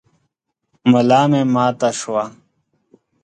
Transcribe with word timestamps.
ملا 0.89 1.21
مي 1.31 1.41
ماته 1.53 1.89
شوه. 1.99 2.23